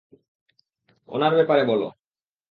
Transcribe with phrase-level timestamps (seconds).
[1.09, 1.87] ওনার ব্যাপারে বলো।